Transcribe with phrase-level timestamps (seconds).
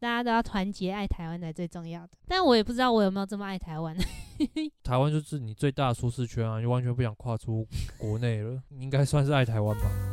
[0.00, 2.10] 大家都要团结爱台湾才最重要的。
[2.26, 3.96] 但我也不知道我有没有这么爱台湾。
[4.84, 7.66] 台湾就是你最大的舒适圈啊，你完全不想跨出
[7.98, 10.07] 国内了，你应该算是爱台湾吧。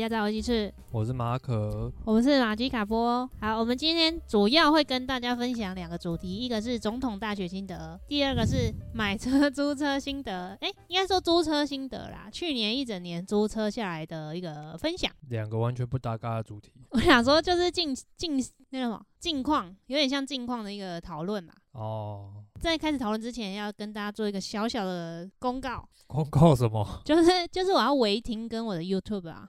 [0.00, 3.28] 基玛利亚在我是马可，我们是马吉卡波。
[3.38, 10.56] 好，我们今天主要会跟大家分享两个主题，一个是总统大学心得，第二个是买车租车心得。
[10.62, 15.12] 哎、欸，应该说租车心得啦，去年一整年租车下来的一个分享。
[15.28, 16.72] 两个完全不搭嘎的主题。
[16.90, 21.52] 我想说就是近近那个什么近况，有点像近况的一个讨论嘛。
[21.72, 22.42] 哦。
[22.60, 25.88] 在开始讨论之前，要跟大家做一个小小的公告。
[26.06, 26.86] 公告什么？
[27.04, 29.48] 就是就是我要违停跟我的 YouTube 啊。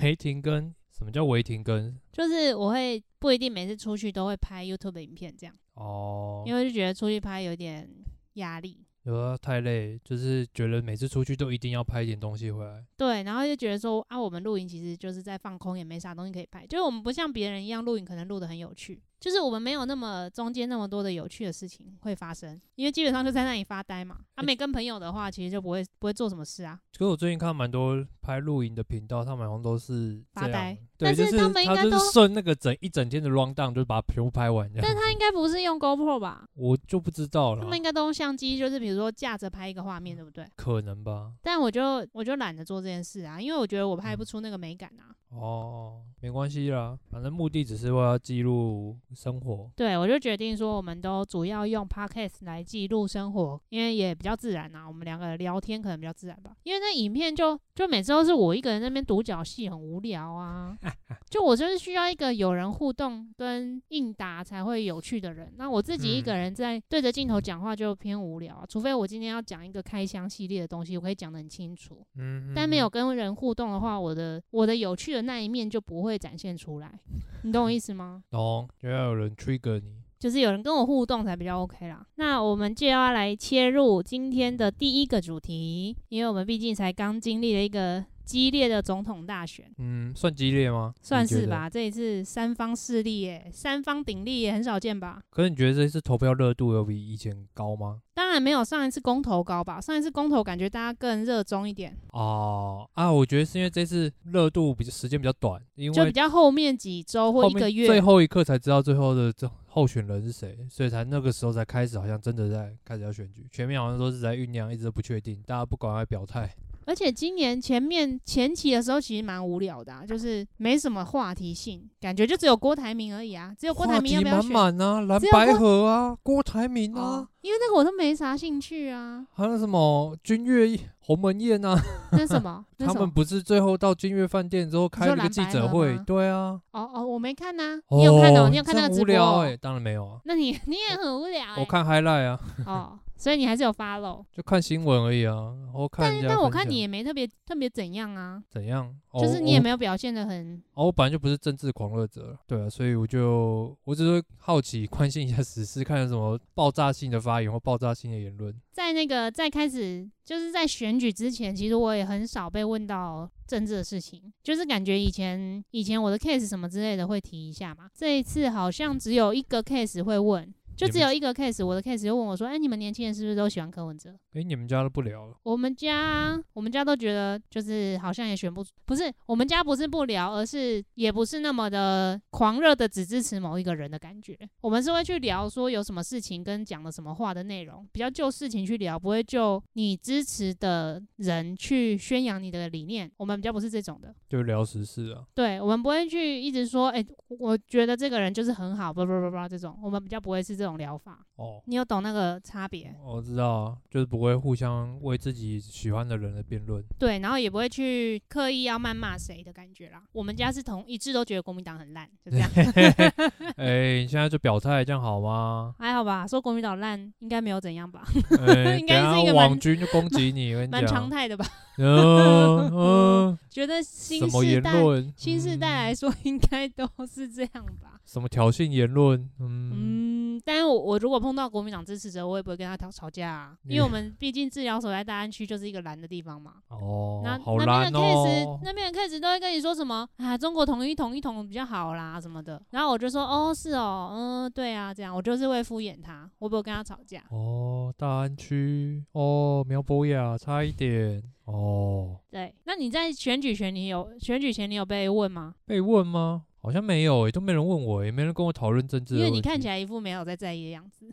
[0.00, 0.74] 违停跟？
[0.96, 1.98] 什么叫违停跟？
[2.12, 5.54] 就是我会不一定每次出去都会拍 YouTube 的影片这样。
[5.74, 6.44] 哦。
[6.46, 7.88] 因为就觉得出去拍有点
[8.34, 8.78] 压力。
[9.02, 12.82] 有啊，太累，就是觉得每次出去都一定要拍一点东西回来。
[12.96, 16.66] 对，然后就觉得说啊，我们录影其实就是在放空，也没啥东西可以拍。
[16.66, 19.02] 就是我们不像别人一样录影，可能录的很有趣。
[19.24, 24.18] 就是我们没有那么中间那么多的有趣的事情会发生，因为基本上就在那里发呆嘛。
[24.36, 26.78] 他、啊、没跟朋友的话，其实就不会不会做什么事啊。
[26.92, 30.76] 可是我最近看蛮多拍露营的频道，他们好像都是发呆。
[30.98, 34.70] 对，但是他们应该都顺那个整一整天的 run down，就是把它全部拍完。
[34.74, 36.44] 但他应该不是用 GoPro 吧？
[36.52, 37.62] 我就不知道了。
[37.62, 40.46] 他们应该都用相机，就是比如说架着拍一个画面，对不对？
[40.54, 41.32] 可能吧。
[41.42, 45.16] 但我就我就懒得做这件事啊，因为我觉得我拍不出那个美感啊。
[45.32, 49.70] 嗯、哦，没关系啦，反正目的只是为了记录生活。
[49.74, 49.94] 对。
[49.94, 54.84] 我就决定说，我们都主要用 Podcast 来记录生活，因为也比较自然呐。
[54.86, 60.76] 我们两个聊天可能比较自然吧，因为那影片就就每次都是我一个人那边独角戏，很无聊啊。
[61.30, 65.52] 就我就是需要一个有人互动跟应答才会有趣的人。
[65.56, 72.04] 那我自己一个人在对着镜头讲话就偏无聊啊，除非我今天要讲一个开箱系列的东西，我可以讲得很清楚。
[72.16, 77.00] 嗯，但没有跟人互动的话，我的我的有趣的那一面就不会展现出来。
[77.44, 78.22] 你懂我意思吗？
[78.30, 80.02] 懂，就要有人 trigger 你。
[80.18, 82.06] 就是有人跟我互动才比较 OK 啦。
[82.14, 89.70] 那我们就要来切入今天的第一个主题，因为我们毕竟才刚经历了一个激烈的总统大选。
[89.78, 90.94] 嗯，算激烈吗？
[91.02, 91.68] 算是吧。
[91.68, 95.20] 这一次三方势力耶，三方鼎立也很少见吧？
[95.30, 98.00] 可是你觉得这次投票热度有比以前高吗？
[98.14, 99.80] 当然没有上一次公投高吧。
[99.80, 101.96] 上一次公投感觉大家更热衷一点。
[102.12, 109.50] 哦啊，我觉得是因为这次热度比较时间比较短，因为就比较后面几周或一个月，最后一刻才知道最后的这。
[109.74, 110.56] 候选人是谁？
[110.70, 116.48] 所以才那个时候才开始，好像真的在开始要选举，全面好像都是在酝酿，一直都不确定，大家不赶快表态。
[116.86, 124.50] 而且今年前面前期的时候其实蛮无聊的，啊，就是没什么话题性，感觉就只有郭台铭而已啊，只有郭台铭要不要选？
[124.52, 127.02] 满满啊，蓝白合啊，郭台铭啊。
[127.02, 131.78] 哦因为那个我都没啥兴趣啊，还有什么君悦鸿门宴啊？
[132.12, 132.64] 那什么？
[132.80, 135.94] 他们不是最后到君悦饭店之后开了个记者会？
[136.06, 136.58] 对啊。
[136.70, 138.48] 哦哦，我没看呐、啊，你有看哦？
[138.48, 139.02] 你有看那个直播？
[139.02, 140.18] 无聊哎，当然没有啊。
[140.24, 141.60] 那你 你也很无聊、欸。
[141.60, 142.40] 我看 highlight 啊。
[142.64, 142.98] 哦。
[143.16, 145.54] 所以你还是有 follow，就看新闻而已啊。
[145.64, 148.42] 然后看但但我看你也没特别特别怎样啊。
[148.50, 148.94] 怎样？
[149.14, 150.62] 就是你也没有表现的很。
[150.74, 158.54] 哦，我本来就不是政治狂热者，对啊，所以我就我只是好奇关心一下时事，看有什么爆炸性的发言或爆炸性的言论。
[158.72, 167.88] 在那个在开始就是在选举之前，其实我也很少被问到政治的事情，就是感觉以前以前我的 case 什么之类的会提一下嘛。
[167.94, 170.52] 这一次好像只有一个 case 会问。
[170.76, 175.36] 就只有一个 case，我的 case 就问我说：“哎、欸，你们年轻人是不是都喜欢柯文哲？”哎、欸，你们家都不聊了？
[175.44, 184.36] 我们家，我们家都觉得就是好像也选不，不是我们家不是不聊，而是也不是那么的狂热的只支持某一个人的感觉。
[184.60, 193.10] 我们是会去聊说有什么事情跟讲了什么话的内容，比较就事情去聊，不会就你支持的人去宣扬你的理念。
[193.16, 195.24] 我们比较不是这种的，就聊时事啊。
[195.34, 200.63] 对，我们不会去一直说，哎、欸，我觉得这个人就是很好，不不不不这种，我们比较不会是这种。
[200.64, 202.96] 这种疗法哦，你有懂那个差别？
[203.04, 206.82] 我知道啊，就是不会互相为自己喜欢的人的辩论。
[206.98, 210.02] 对，然后也不会去刻意要谩骂谁的感觉啦。
[210.12, 212.48] 我们家是同一致都觉得国民党很烂，就这样。
[213.58, 215.74] 哎、欸，你现在就表态，这样好吗？
[215.78, 218.06] 还好吧，说国民党烂应该没有怎样吧？
[218.46, 221.44] 欸、 应该是一个网军就攻击你，蛮常态的吧？
[221.76, 225.12] 嗯嗯，觉得新什么言世代？
[225.14, 227.93] 新时代来说，应该都是这样吧。
[228.04, 229.18] 什么挑衅言论？
[229.40, 236.54] 嗯，嗯，但是我我如果碰到国民党支持者，我也不会跟他吵吵架啊，因为我们毕竟治疗所在大安区就是一个蓝的地方嘛。
[236.68, 238.60] 哦，那好那边的 case，哦。
[238.62, 240.36] 那边的 case 都会跟你说什么啊？
[240.36, 242.60] 中国统一统一统比较好啦什么的。
[242.70, 247.22] 然后我就说哦是哦，嗯对啊这样，我就是会敷衍他，我不会跟他吵架。
[247.30, 252.18] 哦，大安区哦，苗博雅差一点哦。
[252.30, 255.54] 对，那你在选举前你有选举前你有被问吗？
[255.64, 256.44] 被问吗？
[256.64, 259.16] 好像没有都没人问我诶、欸，没人跟我讨论政治。
[259.16, 261.06] 因为你看起来一副没有在在意的样子。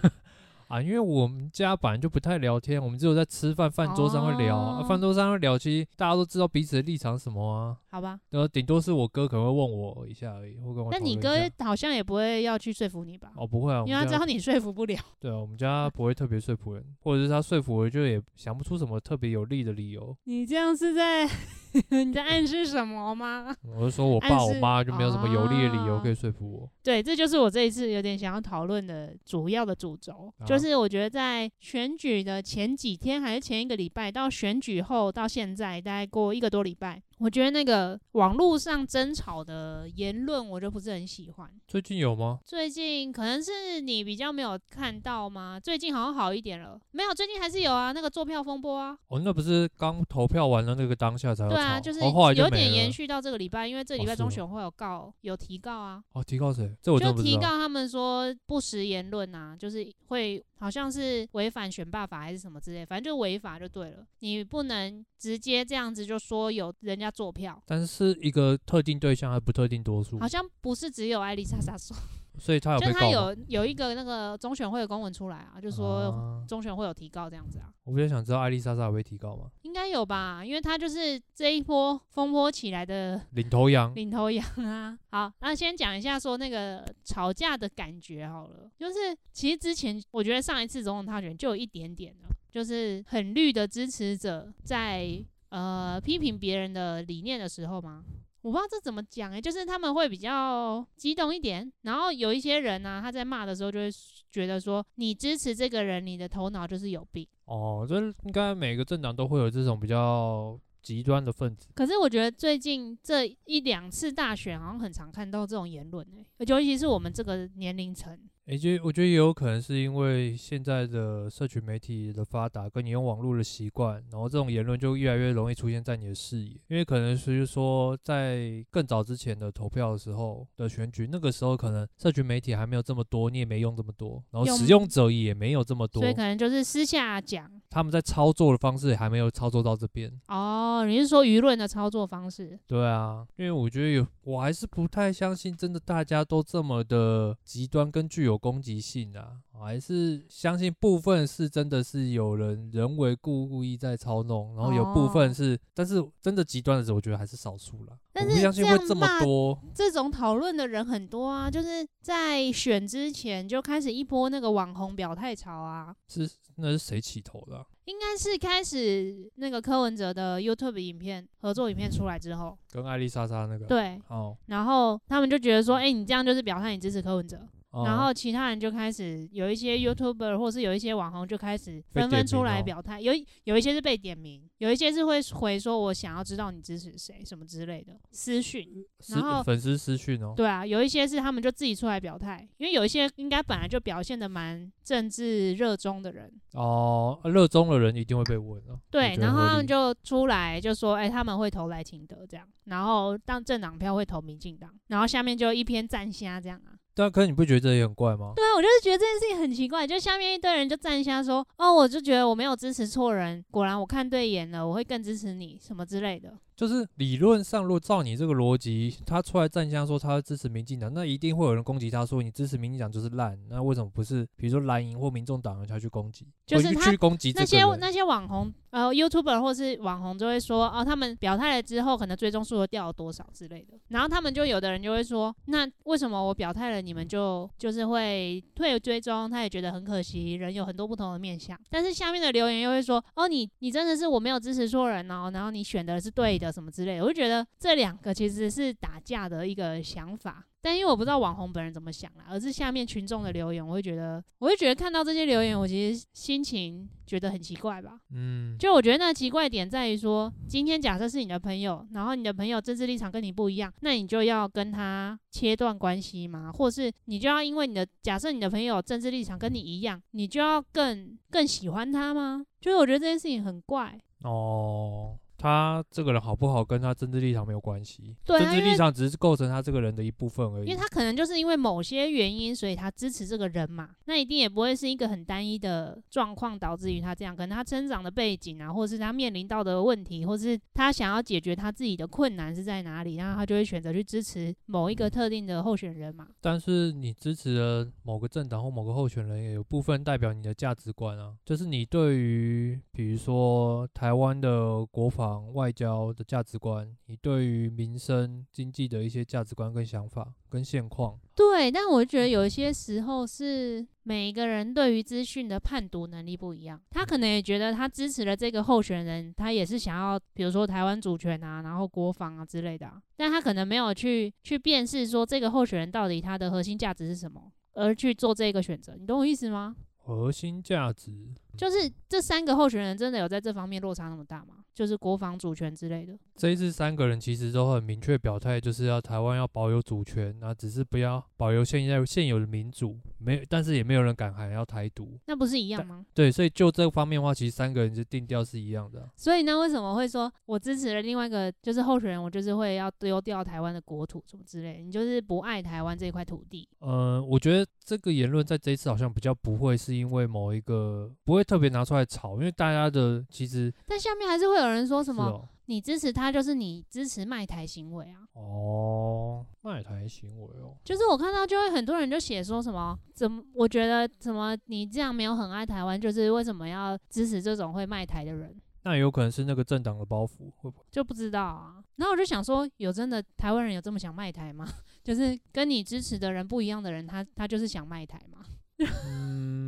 [0.68, 7.76] 啊，因为我们家本来就不太聊天，我们只有在吃饭饭桌上会聊，饭、桌上会聊，其实大家都知道彼此的立场什么啊。
[7.96, 10.88] 好吧，然后顶多是我哥可能会问我一下而已，会跟我。
[10.92, 13.32] 但你哥好像也不会要去说服你吧？
[13.36, 14.98] 哦，不会啊，因为他知道你说服不了。
[15.18, 20.16] 对啊，我们家不会特别说服人，或者是他说服我，就也想不出什么特别有利的理由。
[20.24, 21.26] 你这样是在
[21.90, 23.54] 你在暗示什么吗？
[23.78, 26.64] 我是说我爸我妈就没有什么有利的理由可以说服我。
[26.64, 31.06] 哦、对，这就是我这一次有点想要讨论的主要的主轴，啊、就是我觉得。
[31.16, 37.00] 在选举的前几天还是前一个礼拜，到选举后到现在，大概过一个多礼拜。
[37.18, 41.50] 我觉得那个网络上争吵的言论，我就不是很喜欢。
[41.66, 42.40] 最近有吗？
[42.44, 45.58] 最近可能是你比较没有看到吗？
[45.58, 46.78] 最近好像好一点了。
[46.90, 48.94] 没有，最近还是有啊，那个作票风波啊。
[49.08, 51.50] 哦，那不是刚投票完了那个当下才有？
[51.50, 52.00] 对啊，就是
[52.34, 56.04] 有点延续到这个礼拜，因为这礼拜中选会有告，哦、有提告啊。
[56.12, 56.76] 哦，提告谁？
[56.82, 64.04] 这我就提告他们说不实言论啊，就是会好像是违反选罢法还是什么之类，反正就违法就对了。
[64.18, 67.05] 你不能直接这样子就说有人家。
[67.10, 71.96] 作票，但是是一个特定对象，还不特定多数，好像不是只有艾丽莎莎说，
[72.38, 77.72] 所以他有被告，就他有有一个那个中选会的公文出来啊，就说中选会有提高这样子啊。
[77.84, 79.44] 我比较想知道艾丽莎莎有被提高吗？
[79.62, 84.98] 应该有吧，因为他就是这一波风波起来的领头羊，领头羊啊。
[85.10, 95.24] 好，那先讲一下说那个吵架的感觉好了，就是其实之前我觉得上一次总统大选就有一点点了，就是很绿的支持者在。
[95.56, 98.04] 呃，批评别人的理念的时候吗？
[98.42, 103.88] 我不知道这怎么讲诶、欸，就是他们会比较激动一点，然后有一些人呢、啊，他在骂的时候就会
[104.30, 107.26] 觉得说，你支持这个人，你的头脑就是有病。
[107.46, 111.68] 哦，这应该每个政党都会有这种比较极端的分子。
[111.74, 118.18] 可是我觉得最近这一两次大选，好像很常看到这种言论诶、欸，尤其是我们这个年龄层。
[118.46, 126.50] 诶，就我觉得也有可能是因为现在的社群媒体的发达，跟你用网络的习惯，然后这种言论就越来越容易出现在你的视野。
[126.68, 137.50] 因为可能是说，在更早之前的投票的时候的选举，那个时候可能社群媒体还没有这么多，你也没用这么多，然后使用者也没有这么多，所以可能就是私下讲。
[137.68, 140.08] 他们在操作的方式也还没有操作到这边。
[140.28, 142.56] 哦，你是说舆论的操作方式？
[142.68, 148.35] 对啊，因为我觉得有，我还是不太相信，真的大家都这么的极端跟具有。
[148.36, 157.98] 攻击性啊，还是相信部分是真的是有人人为故意在操弄，然后有部分是，哦、但是真的极端的时候，我觉得还是少数了。
[158.12, 159.58] 但是相信会这么多。
[159.74, 165.94] 这种讨论的人很多啊，就是在选之前就开始一波那个网红表态潮啊。
[166.08, 167.66] 是，那是谁起头的、啊？
[167.84, 177.38] 应该是开始那个柯文哲的 YouTube 影片合作影片出来之后，跟艾丽莎莎那个对，哦，然后他们就觉得说，哎、欸，你这样就是表态你支持柯文哲。
[177.84, 183.12] 然后其他人就开始有一些 YouTuber 或是有一些网红就开始纷纷出来表态，有
[183.44, 188.66] 有一些是被点名，有一些是会回说我想要知道你支持谁什么之类的私讯，
[189.08, 198.78] 然后粉丝私讯哦，对啊，有一些是他们就自己出来表态，因为有一些应该本来就表现的蛮政治热衷的人哦，热衷的人一定会被问哦。
[198.90, 206.72] 对，然后他们就出来就说，哎，他们会投赖清德这样，然后当政党票会投民进党，然后下面就一篇赞虾这样啊。
[206.98, 208.32] 但，可是你不觉得这也很怪吗？
[208.34, 209.86] 对啊，我就是觉得这件事情很奇怪。
[209.86, 223.38] 就下面一堆人就站下说：“哦，我就觉得我没有支持错人，果然我看对眼了，我会更支持你什么之类的。”就是理论上，如果照你这个逻辑，他出来站枪说他会支持民进党，那一定会有人攻击他说你支持民进党就是烂。
[223.50, 226.26] 那为什么不是比如说蓝营或民众党人才去攻击？
[226.46, 233.78] 就是他去攻击那些那些网红呃 YouTuber 或是网红就会说哦，他们表态了之后可能追踪数会掉了多少之类的。
[233.88, 239.30] 然后他们就有的人就会说，那为什么我表态了你们就就是会退追踪？
[239.30, 241.58] 他也觉得很可惜，人有很多不同的面向。
[241.68, 246.45] 但是下面的留言又会说哦，你你真的是我没有支持错人哦，然后你选的是对的。
[246.46, 250.44] 的什么之类的，我就觉得这两个其实是打架的一个想法。
[250.62, 258.00] 但因为我不知道网红本人怎么想啦，而是下面群众的留言，我会觉得，我会觉得看到这些留言，我其实心情觉得很奇怪吧。
[258.12, 266.50] 嗯，就我觉得那奇怪点在于说，今天假设是你的朋友，然后你的朋友政治立场跟你不一样，那你就要跟他切断关系吗？
[266.52, 272.44] 或是你就要因为你的假设你的朋友政治立场跟你一样，你就要更更喜欢他吗？
[272.60, 275.16] 就是我觉得这件事情很怪哦。
[275.46, 278.16] 他这个人好不好，跟他政治立场没有关系。
[278.24, 280.66] 对，政治立场只是构成他这个人的一部分而已。
[280.66, 283.90] 因为他可能就是因为某些原因，所以他支持这个人嘛。
[284.06, 287.36] 那一定也不会是一个很单一的状况导致于他这样。
[287.36, 296.26] 可能他成长的背景啊，或者是他面临到的问题，或是他想要解决他自己的困难是在哪里，然后他就会选择去支持某一个特定的候选人嘛。
[296.40, 301.34] 但是你支持了某个政党或某个候选人，也有部分代表你的价值观啊。
[301.44, 306.06] 就是你对于比如说台湾的国防外交。
[306.16, 329.76] 的价值观，你对于民生经济的一些价值观跟想法跟现况，对，但我觉得有一些时候是每一个人对于资讯的判读能力不一样，他可能也觉得他支持了这个候选人，他也是想要，比如说台湾主权啊，然后国防啊之类的啊，但他可能没有去去辨识说这个候选人到底他的核心价值是什么，而去做这个选择，你懂我意思吗？
[329.96, 331.10] 核心价值
[331.56, 334.64] 就是这三个候选人真的有在这方面落差那么大吗？
[334.74, 336.18] 就是国防主权之类的。
[336.36, 345.18] 这一次三个人其实都很明确表态，就是要台湾要保有主权，那只是不要保留现在现有的民主，没有，但是也没有人敢喊要台独。
[345.24, 346.04] 那不是一样吗？
[346.12, 349.08] 对，所以就这方面的话，其实三个人就定调是一样的啊。
[349.16, 354.82] 所以那，为什么会说我支持了另外一个就是候选人，我就是会要丢掉台湾的国土什么之类的？
[354.82, 356.68] 你就是不爱台湾这块土地？
[356.80, 365.24] 嗯，我觉得这个言论在这一次好像比较不会是因为某一个不会特别拿出来炒，因为大家的其实，但下面还是会有人说什么？
[365.24, 368.22] 哦你支持他，就是你支持卖台行为啊！
[368.34, 378.56] 哦，卖台行为哦，就是我看到就会很多人就写说什么，怎么我觉得怎么你这样没有很爱台湾，就是为什么要支持这种会卖台的人？
[378.84, 380.84] 那也有可能是那个政党的包袱，会不会？
[380.88, 381.82] 就不知道啊。
[381.96, 384.64] 然后我就想说，有真的台湾人有这么想卖台吗？
[385.02, 388.38] 就是跟你支持的人不一样的人，他他就是想卖台吗？
[389.04, 389.65] 嗯。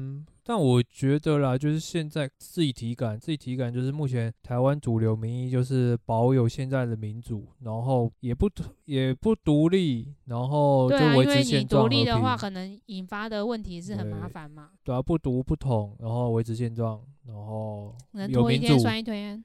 [0.49, 8.49] 但我觉得啦，就是现在自己体感，自己体感就是目前台湾主流民意就是保有现在的民主，然后也不
[8.87, 11.87] 也不独立，然后就维持现状。
[11.87, 14.71] 对啊，因为你独立的话，可能引发的问题是很麻烦嘛。
[14.83, 16.99] 对啊，不独不统，然后维持现状，
[17.29, 17.95] 然后
[18.29, 18.77] 有民主。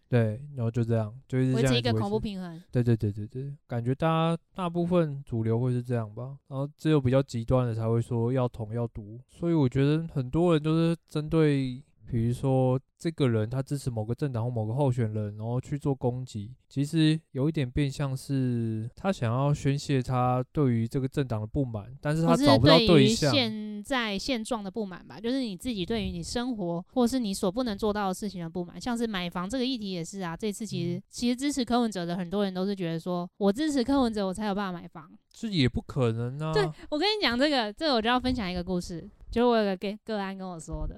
[0.09, 2.59] 对，然后就这样，就是维持一个恐怖平衡。
[2.71, 10.97] 对对对对对，感觉大家大部分主流会是这样吧，然后只有比较极端的才会说要统要独，所以我觉得很多人都是。
[11.09, 23.31] 针对，比如说这个人他支持某个政党或某个候选人，然后去做攻击，其实有一点变相是他想要宣泄他对于这个政党的不满，但是他找不到对象。
[23.31, 30.37] 对于现在现状的不满吧，就是你自己对于你生活或是你所不能做到的事情的不满，像是买房这个议题也是啊。
[30.37, 35.09] 这次其实、嗯、其实支持柯文哲的很多人都是觉得说，我支持柯文哲，我才有办法买房。
[35.31, 36.53] 这也不可能啊！
[36.53, 39.09] 对，我跟你讲这个，这个我就要分享一个故事。
[39.33, 40.95] 就我有个个个案跟我说的，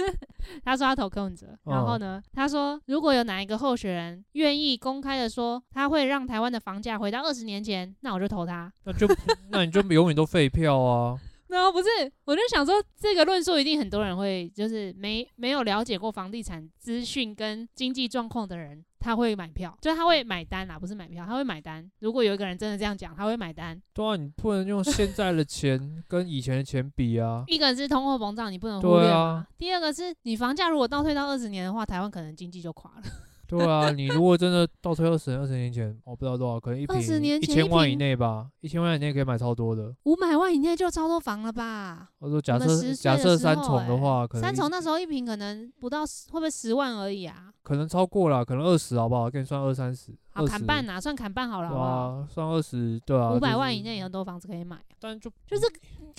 [0.62, 8.70] 他说他投柯文哲，然后呢，他说如果有哪一个候选人愿意公开的说他会让台湾的房价回到二十年前，那我就投他。
[8.84, 9.08] 那就
[9.48, 11.18] 那你就永远都废票啊！
[11.50, 11.88] 然后不是，
[12.24, 18.84] 我就想说这个论述一定很多人会就是没没有了解过房地产资讯跟经济状况的人。
[19.02, 21.90] 他会买票，就他会买单啊，不是买票，他会买单。
[22.00, 23.80] 如果有一个人真的这样讲，他会买单。
[23.94, 27.42] 对啊，你不能用现在的钱 跟以前的钱比啊。
[27.46, 29.18] 一个是通货膨胀，你不能忽略啊。
[29.18, 33.02] 啊第二个是你房价如果倒退到二十年的话，台湾可能经济就垮了。
[33.58, 37.00] 对啊，你如果真的倒退二十年，二十年前，我不知道多少，可能一瓶
[37.40, 39.92] 一千万以内吧，一千万以内可以买超多的。
[40.04, 42.10] 五百万以内就超多房了吧？
[42.20, 47.52] 我说假设假设三重的话，可能三重那时候一瓶可能不到十，会不会十万而已啊？
[47.62, 49.28] 可能超过了，可能二十，好不好？
[49.28, 50.12] 给你算二三十。
[50.32, 52.26] 好，砍半呐，算砍半好了，好不好？
[52.30, 53.32] 算二十，对啊。
[53.32, 55.66] 五百万以内有很多房子可以买，但就就是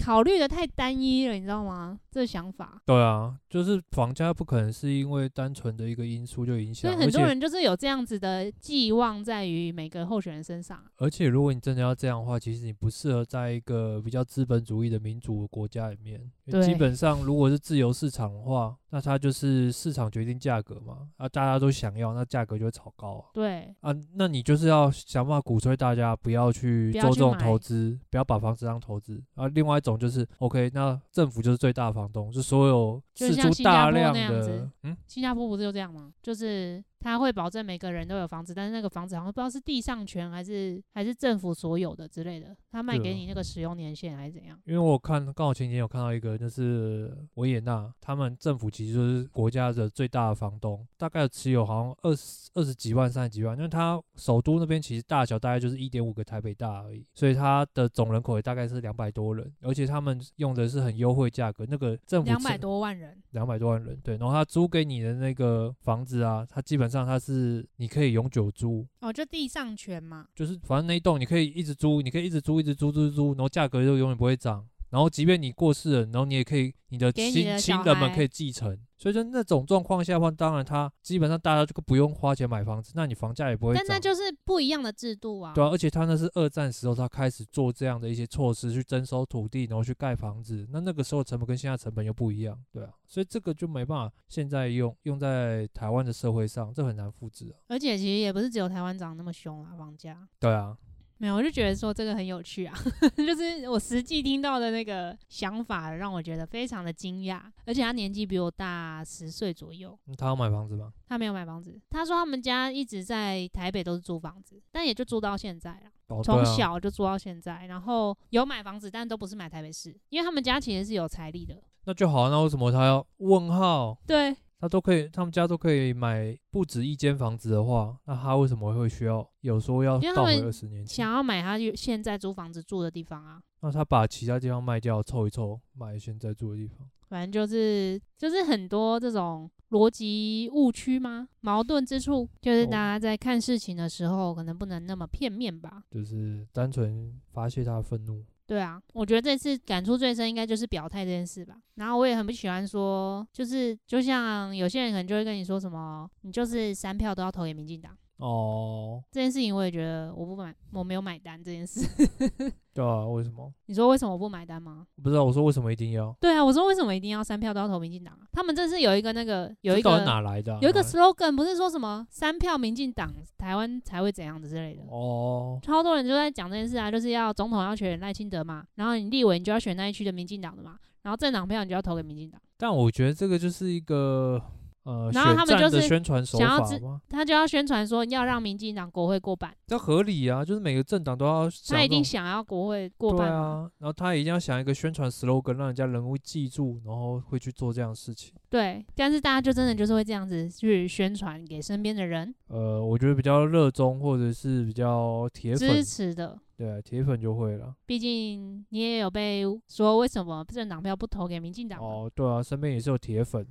[0.03, 1.97] 考虑的太单一了，你知道吗？
[2.11, 2.81] 这想法。
[2.85, 6.91] 对啊，就是房价不可能是因为单纯的一个因素就影响。
[6.91, 10.83] 所以很多人就是有这样子的寄望在于每个候选人身上。
[10.97, 16.19] 而且如果你真的要这样的话，其实你不适合在一个比较资本主义的民主国家里面。
[16.45, 16.61] 对。
[16.61, 23.29] 基本上，如果是自由市场的话，那它就是市场决定价格嘛，啊，大家都想要，那价格就会炒高啊。
[23.33, 23.73] 对。
[23.79, 29.23] 啊，那你就是要想办法鼓吹大家不要去做这种投资，不要把房子当投资。
[29.35, 36.11] 啊，另外一种就是，OK，那政府就是最大房东，就所有释出大量的，嗯，新加坡不是就这样吗？
[36.21, 44.57] 就是他会保证每个人都有房子，但是那个房子好像不知道是地上权还是还是政府所有的之类的，他卖给你那个使用年限还是怎样？
[44.65, 74.67] 因为我看刚好前几天有看到一个，就是维也纳，他们政府其实就是国家的最大的房东，大概持有好像二十二十几万、三十几万，因为他首都那边其实大小大概就是一点五个台北大而已，所以他的总人口也大概是两百多人，而且他们用的是很优惠价格，那个政府两百多万人，两百多万人，对，然后他租给你的那个房子啊，他基本上它是你可以永久租，哦，就地上权嘛，就是反正那一栋你可以一直租，你可以一直租，一直租，租，租，然后价格就永远不会涨。
[74.89, 78.77] 然后，即便你过世了，然后你也可以，你的亲亲人们可以继承。
[79.01, 83.83] 所以说那种状况下的话，当然他基本上大家就不用花钱买房子，那你房价也不会涨。
[83.87, 85.53] 但那就是不一样的制度啊。
[85.55, 90.67] 对啊，而且他那是二战时候他开始做这样的一些措施，去征收土地，然后去盖房子。
[90.69, 92.91] 那那个时候成本跟现在成本又不一样，对啊。
[93.07, 97.57] 所以这个就没办法现在用用在台湾的社会上，这很难复制啊。
[97.69, 100.27] 而且其实也不是只有台湾涨那么凶啊，房价。
[100.39, 100.77] 对啊。
[101.21, 102.75] 没有，我就觉得说这个很有趣啊，
[103.15, 107.39] 就是我实际听到的那个想法，让我觉得非常的惊讶。
[107.63, 109.95] 而且他年纪比我大十岁左右。
[110.17, 110.91] 他要买房子吗？
[111.07, 111.79] 他没有买房子。
[111.91, 116.23] 他说他们家一直在台北都是租房子，但也就租到现在了。
[116.23, 121.61] 从小就租到现在，然后有买房子，但都不是买台北市，因为他们家其实是有财力的。
[121.85, 123.95] 那就好，那为什么他要问号？
[124.07, 124.35] 对。
[124.61, 130.97] 他都可以，他们家都可以买不止一间房子的话，那他为什么会需要有说要倒回二十年前？
[130.97, 133.41] 想要买他现在租房子住的地方啊？
[133.61, 136.87] 那他把其他地方卖掉，凑一凑，买现在住的地方。
[137.09, 141.27] 反正就是就是很多这种逻辑误区吗？
[141.39, 145.83] 矛盾之处，就是大家在看事情的时候，可能不能那么片面吧。
[145.89, 148.23] 就是单纯发泄他的愤怒。
[148.51, 151.55] 对啊，我觉得这次感触最深应该就是表态这件事吧。
[151.75, 157.97] 然后我也很不喜欢说，就是就像有些人可能就会跟你说什么，你就是三票都要投给民进党。
[158.21, 161.81] 哦，这件事情我也觉得我不买，我没有买单这件事。
[162.73, 163.51] 对啊，为什么？
[163.65, 164.85] 你说为什么我不买单吗？
[165.01, 166.15] 不知道，我说为什么一定要？
[166.21, 168.21] 对啊，我说为什么一定要三票都要投民进党啊？
[168.31, 170.55] 他们这是有一个那个有一个哪来的？
[170.61, 174.83] 有一个 slogan 不是说什么三票民进党台湾才会怎样子之类的？
[174.87, 182.39] 哦，超多人就在讲这件事啊，就是要总统要选赖清德嘛，然后你立委你就要选那一区的民进党的嘛，然后政党票你就要投给民进党。
[182.55, 184.39] 但我觉得这个就是一个。
[184.83, 186.67] 呃，然后他们就是宣传手法
[187.07, 191.49] 他就要宣传说要让民进党国会过半，这合理啊，就是每个政党都要。
[191.67, 193.27] 他一定想要国会过半。
[193.27, 198.33] 对啊，然后他一定要想一个宣传 slogan，让人家人物记住，然后会去做这样的事情。
[198.49, 202.33] 对，但是大家就真的就是会这样子去宣传给身边的人。
[202.47, 206.39] 呃，我觉得比较热衷或者是比较铁粉支持的。
[206.61, 207.73] 对啊，铁粉就会了。
[207.87, 211.79] 毕竟你也有被说为什么政党票不投给民进党？
[211.79, 213.43] 哦，对啊，身边也是有铁粉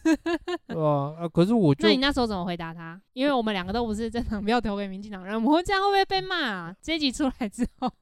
[0.66, 1.86] 对啊，啊，可是我就……
[1.86, 2.98] 那你那时候怎么回答他？
[3.12, 6.76] 因为我们两个都不是政党票投给民进党人，我们这样会不会被骂啊？
[6.80, 7.92] 这一集出来之后，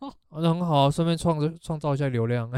[0.40, 2.49] 那很好啊，顺便创造创造一下流量。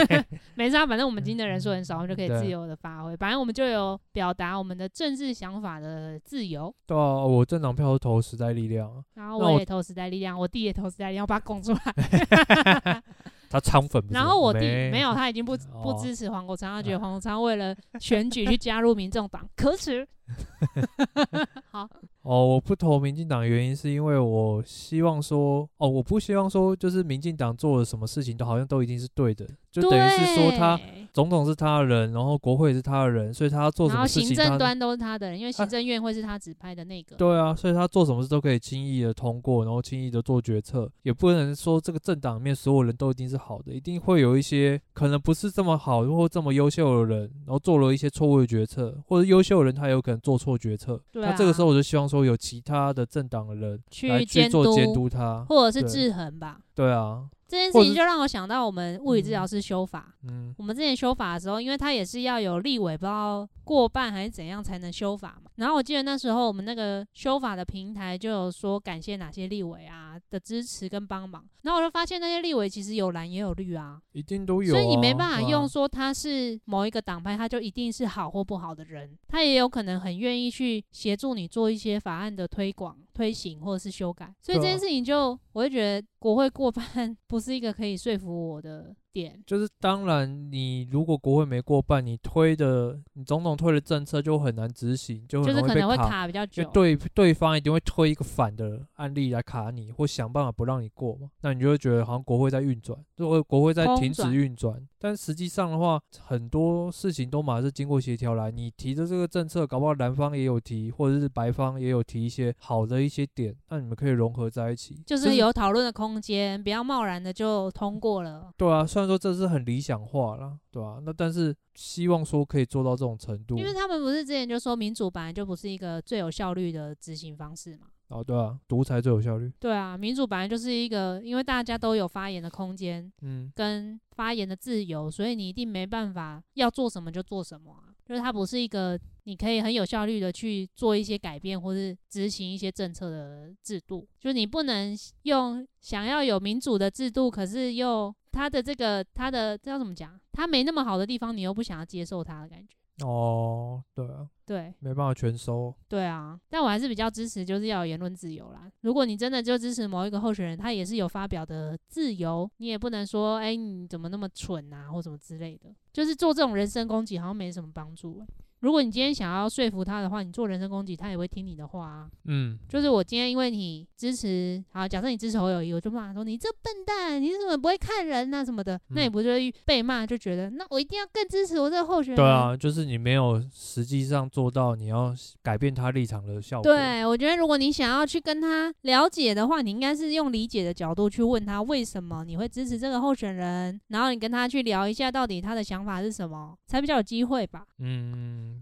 [0.54, 3.16] 没事啊，反正我们今天的人数很少，我们就可以自由的发挥。
[3.16, 6.74] 反正我们就有表达我们的政治想法的自由。
[6.86, 11.40] 对啊，我政党票投时代力量，然后我也投时代力量，我，我弟也投时代力量，我把。
[11.46, 11.78] 拱出来，
[13.48, 14.02] 他仓粉。
[14.10, 20.06] 然后我弟没，有，他已经不不支持黄国昌，他觉得黄国昌为了选举去加入民众党， 可耻。
[21.70, 21.88] 好
[22.22, 30.78] 哦，我不投民进党的原因是因为我希望说，哦，我不希望说，就是民进党做了什么事情都好像都一定是对的，就等于是说他。
[31.16, 37.16] 总统是他的人，然后国会也是他的人，所以他要做什么事情，行政端都是他的人，因为行政院会是他指派的那个。
[37.16, 37.18] 啊。
[37.18, 51.00] 对啊，所以他做什么事都可以轻易的通过，然后轻易的做决策，也不能说这个政党里面所有人都一定是好的，一定会有一些可能不是这么好或这么优秀的人，然后做了一些错误的决策，或者优秀的人他有可能做错决策。
[51.10, 51.30] 对啊。
[51.30, 56.58] 那这个时候我就希望说有其他的政党的人来去做监督他，或者是制衡吧。
[56.76, 57.26] 对啊。
[57.48, 60.12] 这件事情就让我想到我们物理治疗师修法。
[60.24, 65.48] 嗯，我们之前修法的时候，因为他也是要有立委不知道过半还是怎样才能修法嘛。
[65.54, 71.44] 然后我记得那时候我们那个修法的平台就有说感谢哪些立委啊的支持跟帮忙。
[71.62, 74.76] 然后我就发现那些立委其实有蓝也有绿啊，一定都有啊。
[74.76, 79.16] 所以你没办法用说他是某一个党派，他就一定是好或不好的人。
[79.28, 84.30] 他也有可能很愿意去协助你做一些法案的推广、推行或者是修改。
[84.42, 86.84] 所以这件事情就我会觉得国会过半
[87.26, 89.42] 不是一个可以说服我的点。
[89.46, 96.62] 就是当然，你如果国会没过半，你推的你总统推的政策就很难执行，就就是可能会卡比较久。
[96.62, 101.30] 就对对方一定会推一个反的案例来卡你，或想办法不让你过嘛。
[101.40, 104.86] 那你就会觉得好像国会在运转，如果国会在停止运转。
[104.98, 108.50] 但实际上的话，很多事情都嘛是经过协调来。
[108.50, 118.50] 你提的这个政策，搞不好南方也有提，或者是白方也有提一些好的一些点，那你们可以融合在一起，就是有讨论的空间，不要贸然的就通过了。
[118.56, 127.86] 对啊，虽然说这是很理想化啦，对啊，那但是希望说可以做到这种程度，因为他们不是之前就说民主本来就不是一个最有效率的执行方式嘛。
[128.08, 129.52] 哦，对啊，独裁最有效率。
[129.58, 137.90] 对啊，民主本来就是一个，因为大家都有发言的空间，嗯，跟发言的自由，所以你一定没办法要做什么就做什么啊。
[138.04, 144.06] 就是它不是一个你可以很有效率的去做一些改变或是执行一些政策的制度。
[144.20, 150.20] 就是你不能用想要有民主的制度，可是又它的这个他的这要怎么讲？
[150.30, 152.76] 他没那么好的地方，你又不想要接受他的感觉。
[153.06, 155.74] 哦，对啊，对，没办法全收。
[155.88, 158.70] 对啊，但我还是比较支持，就是要有言论自由啦。
[158.82, 168.26] 如果你真的就支持某一个候选人，他也是有发表的自由，你也不能说，哎，你怎么那么蠢啊，或什么之类的，就是做这种人身攻击，好像没什么帮助欸。
[168.60, 172.08] 如果你今天想要说服他的话，你做人身攻击，他也会听你的话啊。
[172.24, 182.16] 嗯，就是我今天因为你支持，好，假设你支持侯友谊，我就骂说你这笨蛋，你怎么不会看人啊什么的，嗯、那你不就会被骂，就觉得那我一定要更支持我这个候选人。
[182.16, 186.72] 对啊，就是你没有实际上做到你要改变他立场的效果。
[186.72, 197.66] 对，我觉得如果你想要去跟他了解的话，你应该是用理解的角度去问他为什么你会支持这个候选人，然后你跟他去聊一下到底他的想法是什么，才比较有机会吧。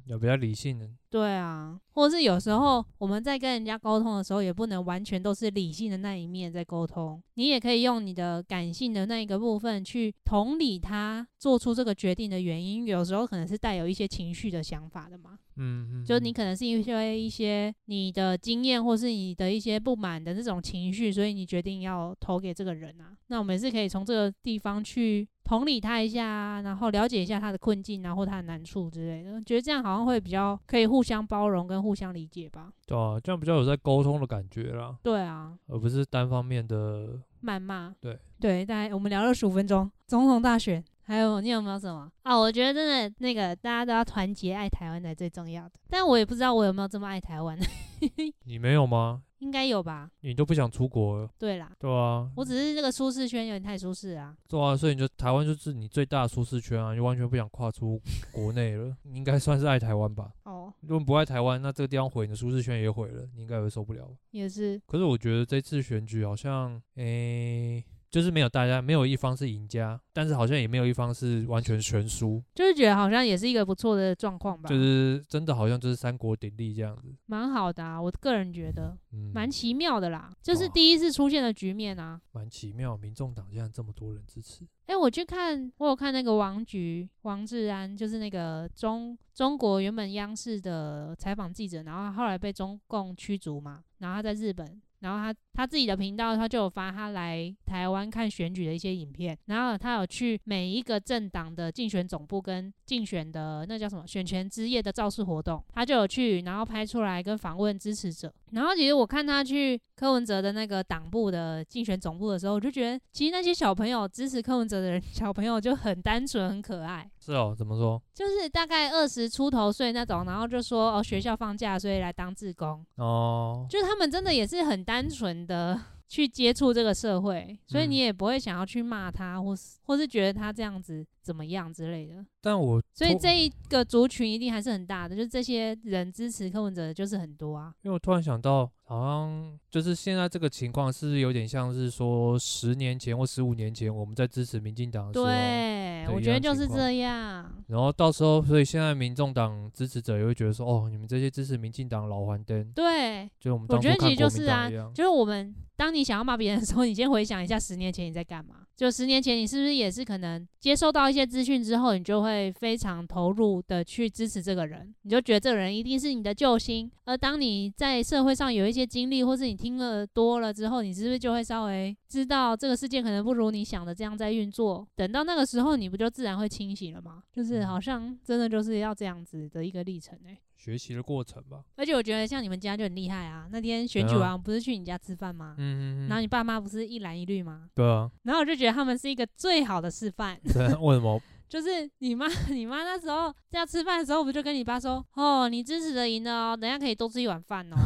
[0.07, 25.29] 有比较理性的，对啊，或者是有时候我们在跟人家沟通的时候，也不能完全都是理性的那一面在沟通，你也可以用你的感性的那一个部分去同理他做出这个决定的原因，有时候可能是带有一些情绪的想法的嘛，嗯嗯，就你可能是因为一些你的经验或是你的一些不满的这种情绪，所以你决定要投给这个人啊，那我们也是可以从这个地方去。
[25.47, 32.73] 同理他一下，然后了解一下他的困境啊，或他的难处之类的，觉得这样好像会比较可以互相包容跟互相理解吧。
[32.87, 34.97] 对啊，这样比较有在沟通的感觉啦。
[35.03, 37.95] 对啊，而不是单方面的谩骂。
[38.01, 42.37] 对对，大概我们聊了十五分钟，总统大选，还有你有没有什么啊？
[42.39, 47.59] 我觉得真的那个大家都要团结爱台湾才最重要的，但我也不知道我有没有这么爱台湾。
[48.45, 49.23] 你没有吗？
[49.39, 50.11] 应该有吧？
[50.21, 51.29] 你都不想出国了？
[51.39, 54.35] 对啦，对啊，我只是这个舒适圈有点太舒适啊。
[54.49, 58.01] 对啊，所以你就台湾就是你最大的舒适圈啊，你就完全不想跨出
[58.33, 58.97] 国内了。
[59.03, 60.33] 你应该算是爱台湾吧？
[60.45, 64.09] 哦，如果不爱台湾，那这个地方毁，你的舒适圈也毁了，你应该会受不了。
[64.31, 64.81] 也是。
[64.87, 67.85] 可是我觉得这次选举好像，诶、欸。
[68.15, 74.69] 就是没有大家，没有一方是赢家，但是好像也没有一方是完全全输，就是觉得好像也是一个不错的状况吧。
[74.69, 78.97] 就是真的好像就是三国鼎立这样子，蛮好的啊，我个人觉得，
[79.33, 84.65] 蛮奇妙的啦，就是第一次出现的局面啊，蛮奇妙，民众党竟然这么多人支持。
[84.87, 94.81] 哎，我去看，我有看那个王菊、王志安，就是那个中中国原本央视的采访记者，然后后来被中共驱逐嘛，然后他在日本。
[95.05, 99.39] 然后他他自己的频道，他就有发他来台湾看选举的一些影片。
[99.45, 108.33] 然后他有去每一个政党的竞选总部跟竞选的那叫什么选前之夜的造势活动，他就有去，然后拍出来跟访问支持者。
[108.53, 117.11] 然后其实我看他去柯文哲的那个党部的竞选总部的时候，我就觉得其实那些小朋友支持柯文哲的人，小朋友就很单纯很可爱。
[117.25, 118.03] 是哦，怎么说？
[118.13, 122.85] 就是大概二十出头岁那种，然后就说哦学校放假，所以来当志工。
[122.97, 132.25] 哦，就是他们真的也是很单纯的去接触这个社会，所以你也不会想要去骂他，或是或是觉得他这样子怎么样之类的。
[132.43, 137.75] 但我所以这一个族群一定还是很大的，就是这些人支持柯文哲的就是很多啊。
[137.83, 138.71] 因为我突然想到。
[138.87, 145.25] 好像就是现在这个情况，是有点像是说十年前或十五年前我们在支持民进党的时候？
[145.25, 147.51] 对，我觉得就是这样。
[147.69, 152.63] 然后到时候，所以现在民众党支持者也会觉得说，哦，你们这些支持民进党老黄灯。
[152.75, 158.57] 对，就我们我觉得其实就是啊，就是我们当你想要骂别人的时候，你先回想一下十年前你在干嘛。
[158.77, 166.91] 就十年前，你是不是也是可能接受到一些资讯之后，你就会非常投入的去支持这个人，你就觉得这个人一定是你的救星。
[167.05, 174.87] 而当你在社会上有一些经历，或是你听了多了之后，你是不是就会稍微知道这个世界可能不如你想的这样在运作？
[174.97, 177.23] 等到那个时候，你不就自然会清醒了吗？
[177.33, 181.63] 就是好像真的就是要这样子的一个历程哎、欸，学习的过程吧。
[181.77, 185.55] 而且我觉得像你们家就很厉害啊，那天选举完不是去你家吃饭吗？
[185.59, 186.09] 嗯嗯嗯。
[186.09, 187.69] 然后你爸妈不是一蓝一绿吗？
[187.75, 188.11] 对啊。
[188.23, 190.41] 然后我就觉得他们是一个最好的示范。
[190.43, 191.21] 对，为什么？
[191.47, 197.77] 就是你妈， 你妈那时候在吃饭的时候，不就跟你爸说：“哦，你支持的赢了哦，等下可以多吃一碗饭哦。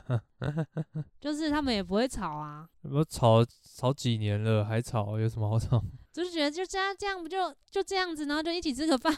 [1.20, 2.66] ”就是他们也不会吵啊。
[2.82, 3.44] 我吵
[3.76, 5.80] 吵几年了，还吵，有什么好吵？
[6.12, 9.14] 就是觉得就这样，这样不就就这样子，然后就一起吃个饭，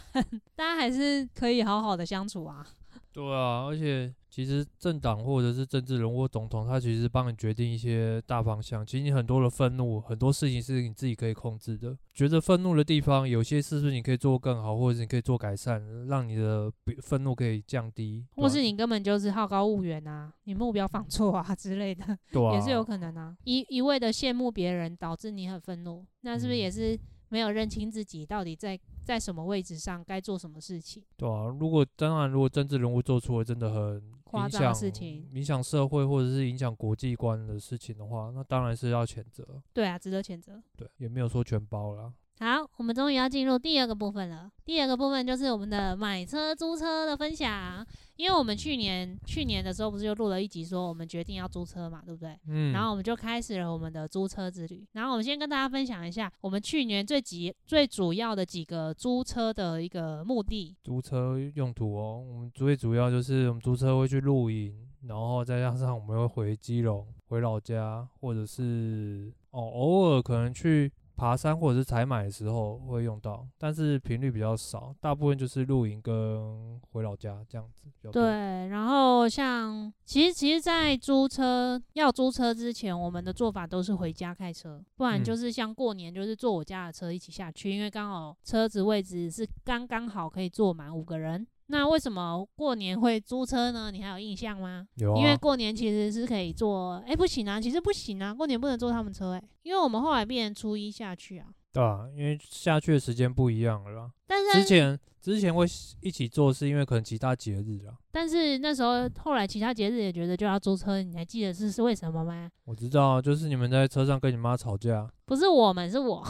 [0.55, 2.67] 大家还是可以好好的相处啊。
[3.13, 4.13] 对啊，而且。
[4.31, 8.87] 其实政党或者是政治人物、总统，他其实帮你决定一些大方向。
[8.87, 11.99] 其实你很多的愤怒，很多事情是你自己可以控制的。
[12.15, 18.25] 觉得愤怒的地方，有些是不是你可以做更好，或者是你可以做改善，让你的愤怒可以降低。
[18.37, 23.37] 或是你根本就是好高骛远啊，你目标放错啊 之类的，对啊，也是有可能啊。
[23.43, 26.97] 一一味的羡慕别人，导致你很愤怒，那是不是也是
[27.31, 28.79] 没有认清自己到底在？
[29.03, 31.03] 在什么位置上该做什么事情？
[31.17, 39.61] 对啊，如果当然，如果政治人物做出了真的很夸张的事情，影响社会或者是影响国际观的事情的话，那当然是要谴责。
[39.73, 40.63] 对啊，值得谴责。
[40.77, 42.13] 对，也没有说全包啦。
[42.43, 44.51] 好，我们终于要进入第二个部分了。
[44.65, 47.87] 第二个部分就是我们的买车、租车的分享。
[48.17, 52.35] 因为我们去年去年的时候不是就录了一集说我们决定要租车嘛，对不对？
[52.49, 52.73] 嗯。
[52.73, 54.87] 然后我们就开始了我们的租车之旅。
[54.93, 60.75] 然后我们先跟大家分享一下我们去年最几最主要的几个租车的一个目的。
[60.83, 70.91] 租车用途哦，我们最主要就是我们租车会去露营，然后再加上我们会回基隆、回老家，或者是哦偶尔可能去。
[71.21, 77.83] 爬山或者是采买的时候会用到，但是频率比较少，大部分就是露营跟回老家这样子。
[78.11, 78.23] 对，
[78.69, 91.47] 然后像其实其实，在租车要租车之前，我们的做法都是回家开车，不然就是像过年就是坐我家的车一起下去，嗯、因为刚好车子位置是刚刚好可以坐满五个人。
[91.71, 93.91] 那为什么过年会租车呢？
[93.91, 94.87] 你还有印象吗？
[94.97, 95.19] 有啊。
[95.19, 101.47] 因为过年其实是可以坐，哎、欸，不行啊，其实不行啊，过年不能坐他们车，哎，因为我们后来变成初一下去啊。
[101.73, 104.11] 对啊，因为下去的时间不一样了啦。
[104.27, 105.65] 但是之前之前会
[106.01, 107.95] 一起坐，是因为可能其他节日啊。
[108.11, 112.51] 但是那时候后来其他节日也觉得就要租车，你还记得是是为什么吗？
[112.65, 115.09] 我知道，就是你们在车上跟你妈吵架。
[115.25, 116.27] 不是我们，是我。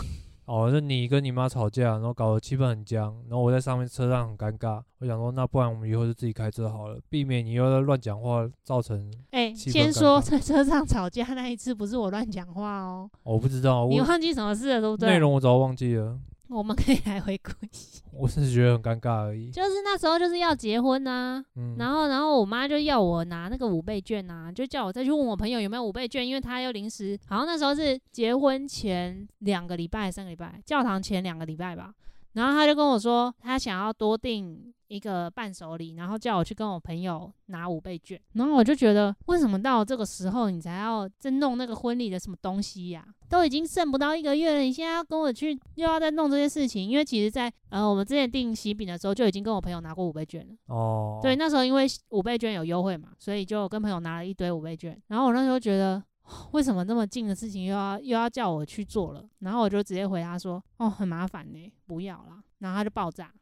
[0.51, 4.83] 哦，是你跟你妈吵架，然后搞得气氛很僵，然后我在上面车上很尴尬。
[4.99, 9.09] 我想说，那不然我们以后就自己开车好了，避免你又在乱讲话，造成。
[9.31, 13.09] 哎、欸，先说在车上吵架那一次不是我乱讲话哦。
[13.23, 15.11] 我不知道，你忘记什么事了，对不对？
[15.11, 16.19] 内容我早忘记了。
[16.51, 18.03] 我们可以来回顾一下。
[18.13, 19.51] 我是觉得很尴尬而已。
[19.51, 31.95] 就是那时候就是要结婚呐、啊嗯，然后然后我妈就要我拿那个五倍券呐、啊，就叫我再去问我朋友有没有五倍券，因为他又临时，好像那时候是结婚前两个礼拜、三个礼拜，教堂前两个礼拜吧。
[32.33, 34.73] 然后他就跟我说，他想要多订。
[34.91, 43.15] 一个伴手礼，然后叫我去跟我朋友拿五倍券，然后我就觉得，为什么到这个时候你才要再弄那个婚礼的什么东西呀、啊？
[43.31, 46.91] 都已经剩不到一个月了，你现在要跟我去又要再弄这些事情？
[46.91, 50.75] 因为其实在，在呃我们之前订喜饼的时候就已经跟我朋友拿过五倍券了。
[50.75, 55.01] 哦，对，那时候因为五倍券有优惠嘛，所以就跟朋友拿了一堆五倍券。
[55.07, 56.03] 然后我那时候觉得，
[56.53, 59.25] 为什么那么近的事情又要又要叫我去做了？
[59.41, 62.43] 然后我就直接回他说，哦，很麻烦呢，不要啦。
[62.59, 63.33] 然后他就爆炸。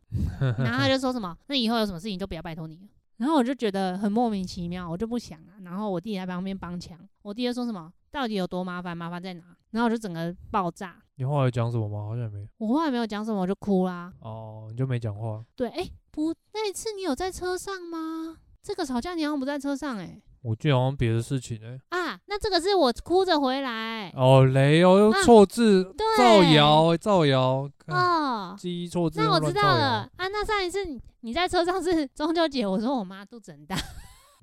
[0.40, 2.82] 然后他就说什么，那以后有什么事情就不要拜托你了。
[3.18, 5.58] 然后我就觉得很莫名其妙，我就不想啊。
[5.62, 9.44] 然后我弟在旁边帮腔，我弟就说什么，到底有多麻烦，麻烦在哪？
[9.72, 10.96] 然后我就整个爆炸。
[11.16, 12.06] 你后来讲什么吗？
[12.06, 12.46] 好像没有。
[12.58, 14.12] 我后来没有讲什么，我就哭啦。
[14.20, 15.44] 哦，你就没讲话？
[15.56, 18.38] 对，哎，不，那一次你有在车上吗？
[18.62, 20.22] 这个吵架你好像不在车上，哎。
[20.42, 24.10] 我记得好像别的事情哎、欸、啊，那这个是我哭着回来。
[24.16, 29.20] 哦，雷哦，又错字、啊、造谣造谣哦，记忆错字。
[29.20, 30.08] 那我知道了。
[30.16, 33.76] 啊，那上一次你你在车上是 中秋节，我说我妈肚子很大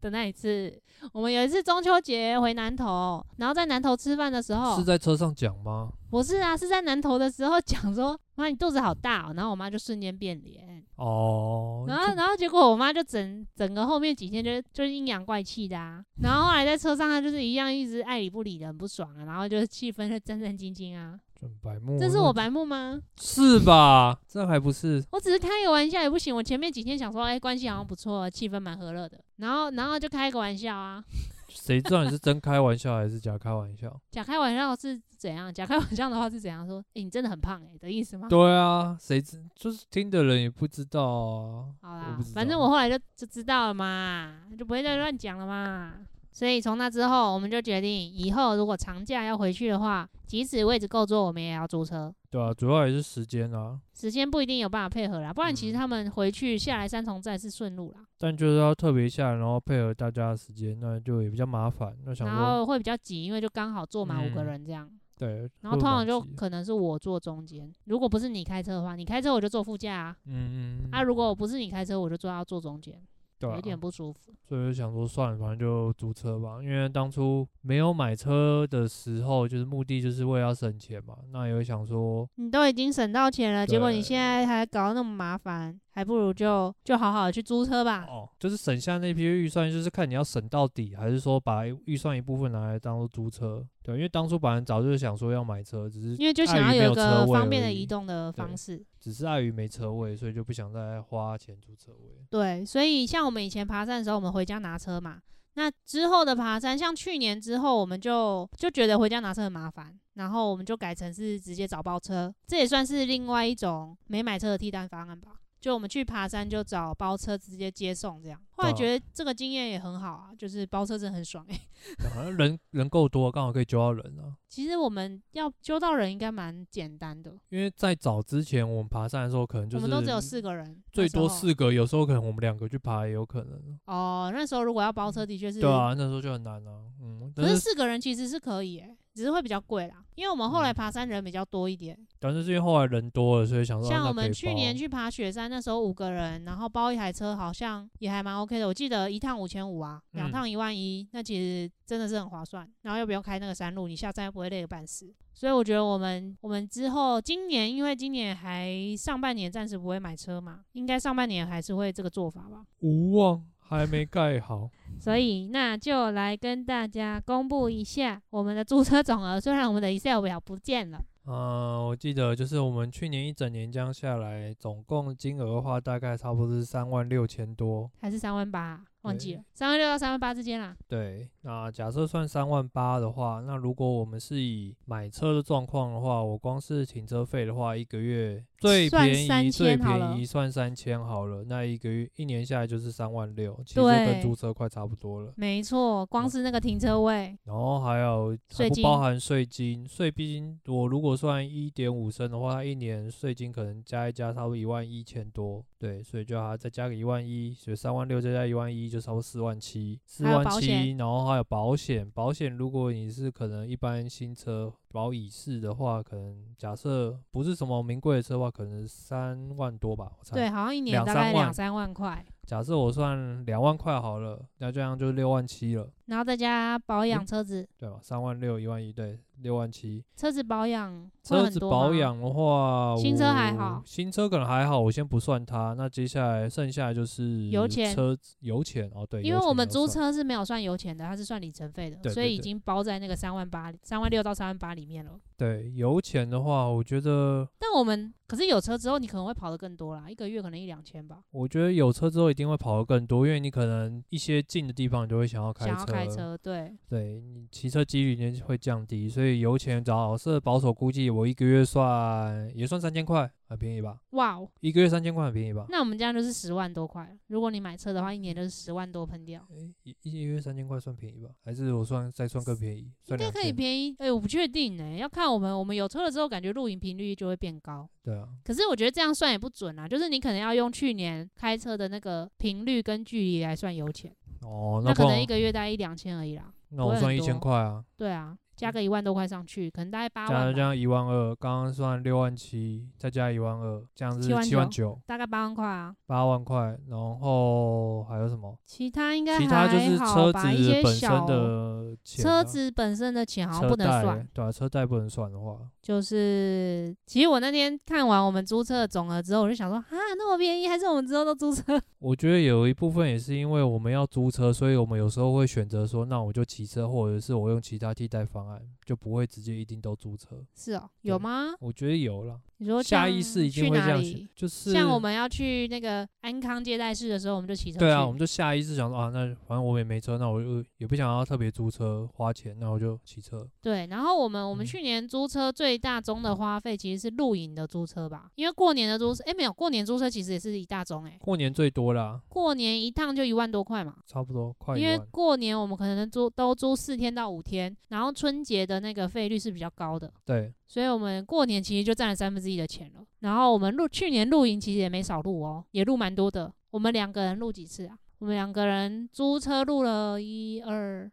[0.05, 0.71] 的那一次，
[1.11, 5.91] 我们有一次中秋节回南头，然后在南头吃饭的时候，是在车上讲吗？
[6.11, 10.83] 不是啊，是在南头的时候讲说，妈你肚子好大哦，然后我妈就瞬间变脸。
[10.97, 21.19] 哦，然后然后结果我妈就整整个后面几天就就是阴阳怪气的啊，然后后来在车上她就是一样一直爱理不理的很不爽啊，然后就是气氛就战战兢兢啊。
[21.61, 22.99] 白目，这是我白目吗？
[23.19, 24.17] 是吧？
[24.27, 25.03] 这还不是？
[25.11, 26.35] 我只是开个玩笑也不行。
[26.35, 31.03] 我前面几天想说，哎，关系好像不错，气氛蛮和乐的，然后然后就开个玩笑啊。
[31.47, 34.01] 谁知道你是真开玩笑还是假开玩笑？
[34.11, 35.53] 假开玩笑是怎样？
[35.53, 36.79] 假开玩笑的话是怎样说？
[36.79, 38.27] 哎、欸，你真的很胖哎、欸，的意思吗？
[38.27, 41.65] 对啊，谁知就是听的人也不知道啊。
[41.81, 45.93] 好啦，反正我后来就就知道了嘛，就不会再乱讲了嘛。
[46.35, 52.13] 所以从那之后，我们就决定以后如果长假要回去的话，即使位置够坐，我们也要租车。
[52.29, 58.05] 对啊，主要也是时间啊，时间不一定有办法配合啦，不然其实他们回去下来三重再是顺路啦。
[58.17, 61.95] 但就是要特别下来，然后配合大家的时间，那就也比较麻烦。
[62.03, 64.85] 那想然后会比较挤，因为就刚好坐满五个人这样。
[64.85, 65.49] 嗯、对。
[65.61, 70.15] 然后通常就可能是我坐中间，如果不是你开车的话，你开车我就坐副驾啊。
[70.25, 70.89] 嗯嗯。
[70.91, 73.01] 啊，如果不是你开车，我就坐到坐中间。
[73.45, 76.59] 对、啊，有点不舒服，所以就想说算了，反正就租车吧。
[76.61, 81.15] 因为当初没有买车的时候，就是目的就是为了要省钱嘛。
[81.31, 88.05] 那也会想说，你都已经省到钱了，结果你现在还搞得那么麻烦，还不如就就好好的去租车吧。
[88.09, 93.65] 哦，就是省下那批预算，就是看你要省到底，还是说把预算一部分拿来当做租车。
[93.81, 102.25] 对，因为当初本来早就是想说要买车，只是因为就想要有一个方便的移动的方式，只是碍于没车位，所以就不想再花钱租车位。
[102.29, 105.21] 对，所以像我们以前爬山的时候，我们回家拿车嘛。
[105.53, 115.39] 那之后的爬山，像去年之后，我们就就觉得回家拿车很麻烦，然后我们就改成是直接找包车，这也算是另外一种没买车的替代方案吧。
[115.65, 118.39] 就我们去爬山，就找包车直接接送这样。
[118.51, 121.59] 后来觉得这个经验也很好啊，就是包车真的很爽哎、
[122.05, 122.09] 欸。
[122.09, 124.37] 好像人人够多，刚好可以揪到人啊。
[124.47, 133.79] 其实我们要揪到人应该蛮简单的，因为在早之前我们爬山的时候，可能就是我们都只有四个人，最多四个，有时候可能我们两个去爬也有可能。
[133.85, 135.59] 哦，那时候如果要包车，的确是。
[135.59, 136.83] 对啊，那时候就很难啊。
[137.01, 138.97] 嗯，可是四个人其实是可以哎、欸。
[139.15, 141.97] 只是会比较贵啦，因为我们后来爬山人比较多一点。
[142.19, 148.67] 但是因为后来人多了，所以想说像我们去年去爬雪山，那时候五个人，然后包一台车，好像也还蛮 OK 的。
[148.67, 152.69] 我记得一趟五千五啊，两趟一万一，那其实真的是很划算。
[152.81, 155.13] 然后又不用开那个山路，你下山又不会累个半死。
[155.33, 162.65] 所以我觉得我们我们之后今年，因为今年还上半年暂时不会买车嘛，应该上半年还是会这个做法吧。
[162.81, 163.45] 无望。
[163.67, 169.41] 还没盖好，所以那就来跟大家公布一下我们的租车总额。
[169.41, 178.83] 虽然我们的 Excel 表不见了，嗯，我记得就是我们去年一整年这样下来，总共金额的话，大概差不多是三万六千多，还是三万八？
[179.05, 180.75] 忘记了，三万六到三万八之间啦。
[180.87, 195.31] 对，那假设算三万八的话，那如果我们是以买车的状况的话，我光是停车费的话，一个月最便宜最便宜算三千好了，那一个月一年下来就是三万六，其实跟租车快差不多了。
[195.35, 208.94] 没错，光是那个停车位，然后还有还不包含税金，税金我如果算一点五升的话，它一年税金可能加一加差不多一万一千多，对，所以就要再加个一万一，所以三万六再加一万一。
[208.95, 220.33] 就差不多四万七，四万七，然后还有保险，保险如果你是可能一般新车保乙式的话，可能假设不是什么名贵的车的话，可能三万多吧，我猜。
[220.33, 222.25] 对，好像一年大概两三万块。
[222.45, 225.89] 假设我算两万块好了，那这样就六万七了。
[226.07, 227.97] 然后再加保养车子，对吧？
[228.01, 230.03] 三万六，一万一，对，六万七。
[230.15, 235.73] 车子保养，车子保养的话，新车还好，新车可能还好，我先不算它。
[235.73, 245.19] 那接下来剩下就是油钱，车油钱哦，对，因为我们租车是没有算油钱的，它是算里程费的，所以已经包在那个三万八、三万六到三万八里面了。
[245.37, 251.19] 对，油钱的话，我觉得，但我们可是有车之后，你可能会跑得更多啦，一个月可能一两千吧。
[251.31, 255.94] 我觉得有车之后一定会跑得更多，因为你可能一些近的地方你就会想要开车。
[255.95, 263.31] 开车，对，对你骑车几率就会降低，所以油钱找是保守估计，我一个月算也算三千块。
[263.47, 263.99] 很便宜吧？
[264.13, 265.67] 哇哦，一个月三千块很便宜吧？
[265.69, 267.15] 那我们这样就是十万多块。
[267.27, 269.39] 如果你买车的话，一年就是十万多喷掉。
[269.51, 271.29] 诶，一一个月三千块算便宜吧？
[271.43, 272.91] 还是我算再算更便宜？
[273.05, 273.95] 应该可以便宜。
[273.99, 277.87] 诶，我不确定诶，要看我们我们有车了之后，感觉露营频率就会变高。
[278.01, 278.27] 对啊。
[278.43, 284.11] 可是我觉得这样算也不准啊，就是你可能要用去年开车的那个频率跟距离来算油钱。
[284.45, 286.53] 哦，那可能一个月大概一两千而已啦。
[286.69, 287.83] 那我算一千块啊。
[287.97, 288.37] 对啊。
[288.55, 290.31] 加个一万多块上去，可能大概八万。
[290.31, 295.95] 加这样一万二，刚刚算六万七，再加一万二，这样子是七万九，大概八万块啊。
[296.05, 298.57] 八万块，然后还有什么？
[298.65, 300.41] 其他应该其他就是车子
[300.83, 304.27] 本身的钱，车子本身的钱好像不能算。
[304.33, 309.85] 对啊，车贷不能算的话，就是其实我那天看完我们租车的总额之后，我就想说，啊，
[310.17, 311.79] 那么便宜，还是我们之后都租车？
[311.99, 318.67] 我觉得有一部分也是因为我们要租车，所以我们有时候会选择说，那我就骑车，或者是我用其他替代方案。
[318.85, 321.55] 就不会直接一定都租车，是哦，有吗？
[321.59, 322.41] 我觉得有了。
[322.57, 327.79] 你说下意识一定会这样想，就是像我们要去那个安康接待室的时候，我们就骑车。
[327.79, 333.47] 对啊，我们就下意识想说啊，那反正我也没车，那我就也不想要特别租车花钱，那我就骑车。
[333.61, 341.17] 对，然后我们我们去年租车最大宗的花费其实是露营的租车吧，因为过年的租车，哎，没有，过年租车其实也是一大宗哎。
[341.19, 344.77] 过年最多啦，过年一趟就一万多块嘛，差不多快。
[344.77, 353.05] 因为过年我们可能租都租四天到五天，然后春春节的那个费率是比较高的，对，所以我们过年其实就占了三分之一的钱了。
[353.19, 356.53] 然后我们录去年露营其实也没少录哦，也录蛮多的。
[356.71, 357.97] 我们两个人录几次啊？
[358.19, 361.09] 我们两个人租车录了一二。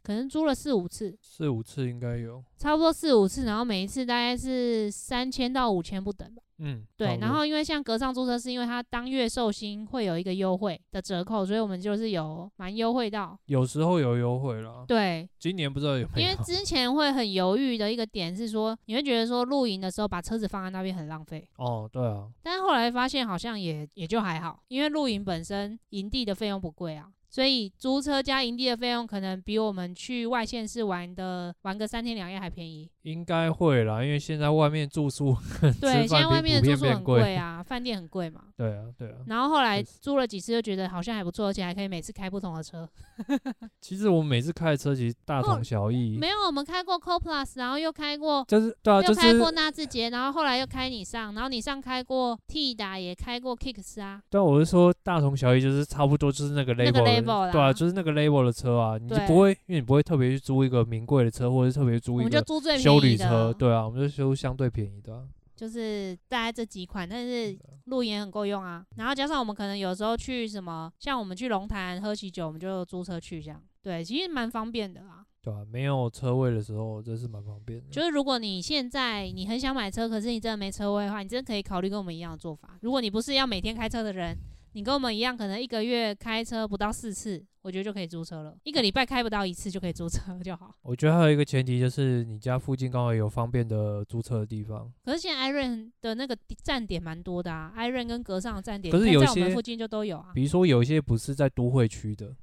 [0.00, 6.42] 可能租了四五次，四五次应该有，差不多四五次，然后每一次大概是三千到五千不等吧。
[6.64, 7.18] 嗯，对。
[7.20, 13.36] 然后因为像格上租车，是因为它当月寿星会有一个优惠的折扣，所以我们就是有蛮优惠到。
[13.46, 14.84] 有时候有优惠啦。
[14.86, 16.28] 对，今年不知道有没有。
[16.28, 21.46] 因 为之前会很犹豫的一个点是说，你会觉得说露营的时候把车子放在那边很浪费。
[21.56, 22.28] 哦，对啊。
[22.42, 27.08] 但是后来发现好像也也就还好，因为露营本身营地的费用不贵啊。
[27.32, 32.90] 所以租车加营地的费用可能比我们去外县市玩的玩个三天两夜还便宜。
[33.04, 35.34] 应该会啦，因为现在外面住宿，
[35.80, 38.42] 对，现在外面的住宿很贵 啊，饭店很贵嘛。
[38.54, 39.14] 对啊，对啊。
[39.26, 42.86] 然后后来租了几次，就觉得好像还不错，而且还可以每次开不同的车。
[43.80, 46.18] 其实我们每次开的车其实大同小异。
[46.18, 54.22] 没有，我们开过 Co-Plus，然后又开过，就是对啊，又开过纳智捷，然后后来又开你上，然后你上开过 T 打，也开过 Kicks 啊。
[54.30, 57.21] 对啊，我是说大同小异，就是差不多，就是那个 level。
[57.24, 65.22] 对啊，就是那个 label 的车啊，你就不会，因为你不会特别去租一个名贵的车，或者是特别租一个修旅车，对啊，我们就修相对便宜的啊。
[65.54, 68.84] 就是大概这几款，但是露营很够用啊。
[68.96, 73.62] 然后加上我们可能有时候去什么，像我们去龙潭喝喜酒，我们就租车去这样。
[73.80, 75.24] 对，其实蛮方便的啦。
[75.40, 77.86] 对啊，没有车位的时候，真是蛮方便的。
[77.90, 82.76] 就是如果你现在你很想买车，可是你真的没车位的话，你真的可以考虑跟我们一样的做法。
[82.80, 84.36] 如果你不是要每天开车的人。
[84.74, 88.56] 你跟我们一样，可能一个月开车不到四次，我觉得就可以租车了。
[88.64, 90.74] 一个礼拜开不到一次就可以租车 就好。
[90.82, 94.90] 我觉得还有一个前提就是你家附近刚好有方便的租车的地方。
[95.04, 100.30] 可是现在 iRent 的那个站点蛮多的啊，iRent 跟格上的站点，可是有些在我们附近就都有啊。
[100.34, 102.34] 比如说有一些不是在都会区的，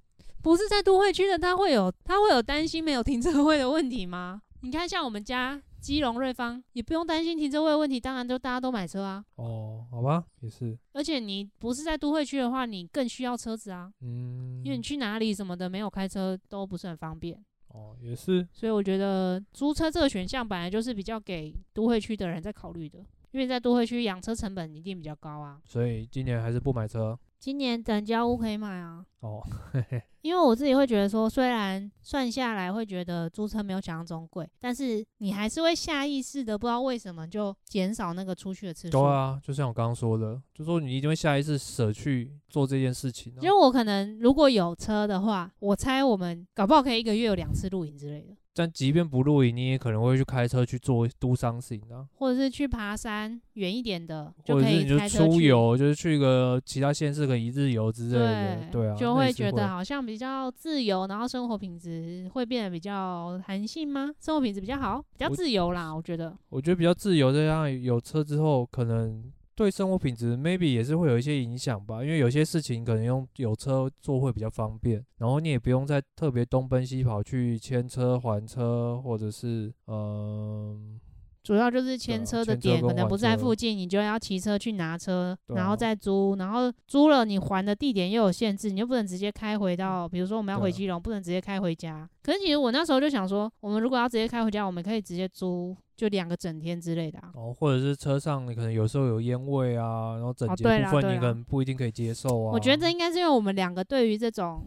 [0.44, 4.42] 不是在都会区的，他会有他会有担心没有停车位的问题吗？
[4.62, 5.62] 你看像我们家。
[5.80, 9.24] 基隆瑞芳也不用担心停车位的问题，当然就大家都买车啊。
[9.36, 10.78] 哦，好吧，也是。
[10.94, 13.92] 而且你不是在都会区的话，你更需要车子啊。
[14.02, 14.62] 嗯。
[14.64, 17.42] 因为你去哪里什么的，没有开车都不是很方便。
[17.70, 18.48] 哦，也是。
[18.52, 23.00] 所以我觉得租车这个选项本来就是比较给都会区的人在考虑的，
[23.32, 25.62] 因为在都会区养车成本一定比较高啊。
[25.66, 27.18] 所以今年还是不买车。
[27.40, 29.06] 今年等交屋可以买啊。
[29.22, 30.04] 哦，嘿嘿。
[30.22, 38.92] 因为我自己会觉得说，虽然算下来会觉得租车没有想象中贵，但是你还是会下意识的不知道为什么就减少那个出去的次数。
[38.92, 43.40] 对啊，就像我刚刚说的，就说你一定会下意识舍去做这件事情啊。
[43.42, 48.36] 因为我可能如果有车的话，我猜我们搞不好可以一个月有两次露营之类的。
[48.60, 54.34] 但即便不露营，你也可能会去开车去做 do something 啊，或者是去爬山远一点的。
[54.48, 64.12] 或者是你就出游，就是去一个其他县市的一日游之类的，对，对啊，就会觉得好像比较自由，然后生活品质会变得比较弹性吗？
[64.20, 66.38] 生活品质比较好，比较自由啦，我，我觉得。
[66.50, 69.24] 我觉得比较自由，这样有车之后可能。
[69.60, 80.98] 对生活品质，maybe 也是会有一些影响吧，因为有些事情可能用有车做会比较方便，然后你也不用再特别东奔西跑去牵车还车，或者是嗯。
[81.44, 92.08] 主要就是牵车的点可能不在附近，你就要骑车去拿车，然后再租，然后租了你还的地点又有限制，你就不能直接开回到，比如说我们要回基隆，不能直接开回家。
[92.22, 97.30] 可是其实我那时候就想说，我们如果要直接开回家，我们可以直接租，就两个整天之类的啊。
[97.36, 102.54] 哦，或者是车上你可能有时候有烟味啊，然后整洁部分你可能不一定可以接受啊。
[102.54, 104.64] 我觉得这应该是因为我们两个对于这种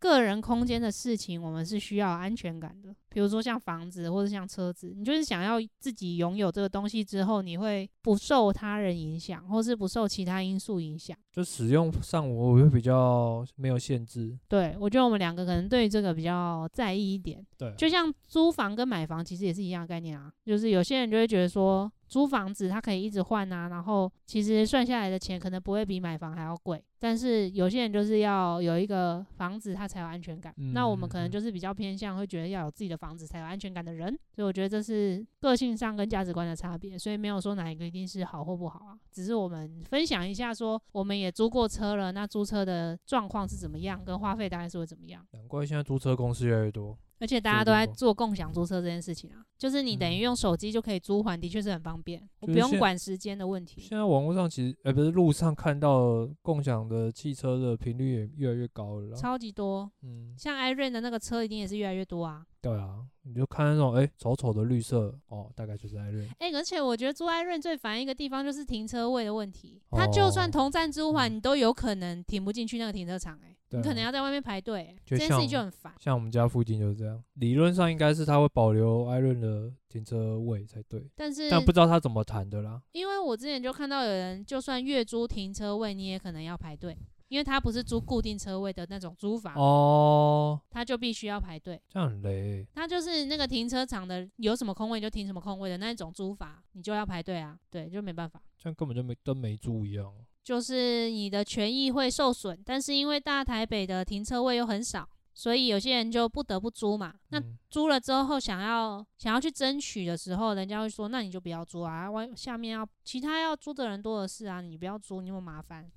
[0.00, 2.92] 个人空间的事情，我们是需要安全感的。
[3.10, 11.16] 比如说像房子或者像车子，你就是想要自己拥有这个东西之后，你会不受他人影响，或是不受其他因素影响。
[11.32, 14.36] 就使用上我会比较没有限制。
[14.48, 17.44] 对，我觉得我们两个可能对于这个比较在意一点。
[17.58, 20.32] 对，就像租房跟买房其实也是一样的概念啊。
[20.44, 26.84] 就是有些人就会觉得说，租房子它可以一直换啊，然后其实算下来的钱可能不会比买房还要贵。
[27.02, 30.52] 但是有些人就是要有一个房子，他才有安全感。
[30.58, 33.00] 嗯，那我们可能就是比较偏向会觉得要有自己的。
[33.00, 45.26] 房子才有安全感的人，所以我觉得这是个性上跟价值观的差别，所以没有说哪一个一定是好或不好啊，只是我们分享一下说，我们也租过车了，那租车的状况是怎么样，跟花费大概是会怎么样。
[45.32, 46.94] 难怪现在租车公司越来越多。
[47.20, 53.80] 而且大家都在做共享租车这件事情啊，就是你等于用手机就可以租还，的确是很方便，我不用管时间的问题。
[53.82, 59.90] 现在网络上其实，呃，不是路上看到共享的汽车的频率也越来越高了，超级多。
[60.02, 62.44] 嗯，像 iRent 的那个车一定也是越来越多啊。
[62.62, 66.26] 对啊，你就看那种哎丑丑的绿色哦，大概就是艾瑞。
[66.40, 69.80] 哎、欸，而且我觉得租艾瑞最烦一个地方就是停车位的问题。
[69.92, 75.94] 它就算同站租还，你都有可能停不进去那个停车场、欸，哎、啊，你可能要在外面排队、欸，这件事情就很烦。
[76.00, 82.82] 像我们家附近就是这样，理论上应该是他会保留艾润的停车位才对，但是但不知道他怎么谈的啦。
[82.90, 86.96] 因为我之前就看到有人，就算月租停车位，你也可能要排队。
[87.30, 92.66] 因为他不是租固定车位的那种租房哦，他就必须要排队，这样很累。
[92.74, 98.42] 他就是那个停车场的有什么空位就停什么空位的那种租法，你就要排队啊，对，就没办法。
[98.58, 100.12] 这样根本就没跟没租一样，
[100.42, 105.08] 就是你的权益会受损，但是因为大台北的停车位又很少。
[105.32, 107.14] 所以有些人就不得不租嘛。
[107.28, 115.88] 那租了之后，想要想要去争取的时候，人家会说：“那你就不要租啊，外下面要其他要租的人多的是啊，你不要租，你那么麻烦。”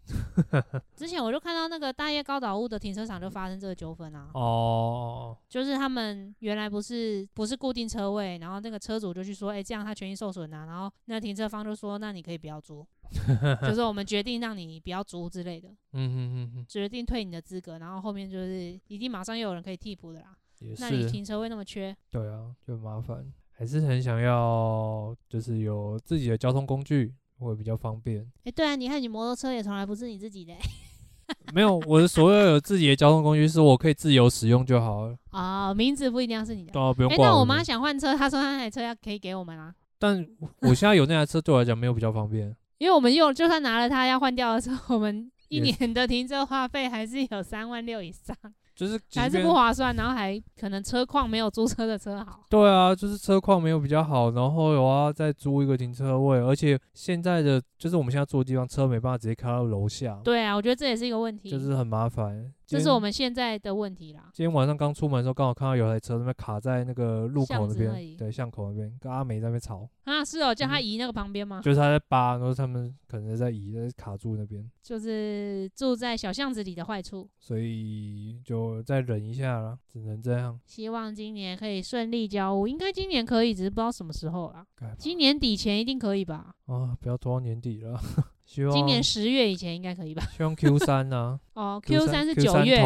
[0.95, 4.29] 之前我就看到那个大叶高岛屋的停车场就发生这个纠纷啊。
[4.33, 12.85] 哦，就是他们原来不是不是固定车位，然后那个车主就去说：“哎，这样他权益受损啊。”然后那停车方就说：“那你可以不要租。
[13.61, 20.35] ”就是我们决定让你不要租之类的，嗯哼哼哼，决定退你的资格，然后后面就是一定马上又有人可以替补的啦。
[20.79, 27.13] 那你停车位那么缺，对啊，就麻烦，还是很想要，就是有自己的交通工具
[27.43, 28.21] 会比较方便。
[28.21, 30.59] 哎、欸，对啊，你看你摩托车也从来不是你自己的、欸，
[31.53, 35.15] 没有，我的所有有自己的交通工具是我可以自由使用就好了。
[35.31, 37.25] 啊、哦，名字不一定要是你的，对啊，不用挂。
[37.25, 39.73] 哎、欸，那我妈想换车，她说那台车要可以给我们啊。
[39.99, 40.25] 但
[40.61, 42.55] 我现在有那台车，对我来讲没有比较方便。
[42.79, 48.35] 因为我们用，就算拿了它要换掉的时候，我们一年的停车花费还是有三万六以上。
[48.75, 52.43] 就是还是不划算，然后还可能车况没有租车的车好。
[52.49, 60.19] 对啊，就是车况没有比较好，然后我要再租一个停车位，而且现在的就是我们现在住的地方，车没办法直接开到楼下。
[60.23, 62.51] 对啊，我觉得这也是一个问题，就是很麻烦。
[62.73, 64.29] 这是我们现在的问题啦。
[64.33, 69.87] 今天晚上刚出门的时候，刚好看到有台车那边卡在那个路口那边，对，巷口那边，跟阿美在那边吵。
[70.05, 71.61] 啊，是哦，叫他移那个旁边吗？
[71.63, 74.69] 就是他在扒，然后他们可能在移，在卡住那边。
[74.81, 80.59] 就是住在小巷子里的坏处，所以就再忍一下了，只能这样。
[80.65, 84.65] 希望今年可以顺利交屋，应该今年可以，只是不知道什么时候啦。
[84.97, 86.53] 今年底前一定可以吧？
[86.65, 87.97] 啊，不要拖到年底了。
[88.45, 90.23] 希望今年十月以前应该可以吧？
[90.35, 91.39] 希望 Q 三呢？
[91.53, 92.81] 哦，Q 三是九月，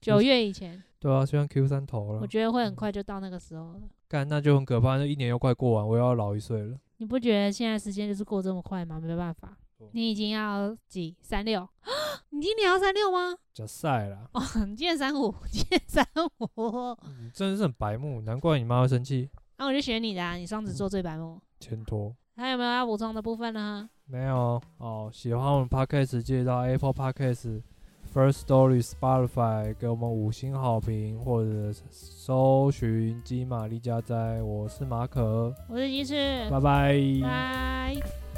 [0.00, 0.82] 九月以前。
[0.98, 2.20] 对啊，希望 Q 三投了。
[2.20, 3.80] 我觉得会很快就到那个时候了。
[4.08, 6.76] 干，那就很可怕，那一年又快过完，我又要老一岁了。
[6.98, 9.00] 你不觉得现在时间就是过这么快吗？
[9.00, 9.56] 没办法，
[9.92, 11.66] 你已经要几三六？
[12.30, 13.34] 你今年要三六吗？
[13.54, 14.28] 假赛啦！
[14.34, 16.96] 哦，你 今年三五， 今年三五。
[17.22, 19.28] 你真的是很白目，难怪你妈会生气。
[19.56, 21.40] 那我就选你的啊，你双子座最白目。
[21.58, 22.14] 前托。
[22.36, 23.88] 还有没有要补充的部分呢？
[24.10, 25.08] 没有哦。
[25.12, 27.62] 喜欢我们 Podcast，记得到 Apple Podcast、
[28.12, 34.42] First Story、Spotify 给我们五星好评，或者搜寻金玛丽家哉。
[34.42, 36.94] 我是马可，我是鸡翅，拜拜。
[37.22, 38.29] 拜。